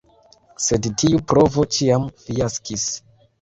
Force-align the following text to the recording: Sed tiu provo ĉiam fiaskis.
Sed 0.67 0.87
tiu 1.01 1.19
provo 1.33 1.67
ĉiam 1.77 2.09
fiaskis. 2.25 2.89